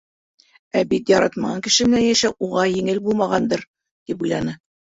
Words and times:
«Ә 0.79 0.81
бит 0.93 1.11
яратмаған 1.13 1.61
кеше 1.69 1.87
менән 1.91 2.05
йәшәү 2.07 2.33
уға 2.49 2.65
еңел 2.71 3.05
булмағандыр» 3.11 3.65
тип 3.69 4.27
уйланы. 4.29 4.61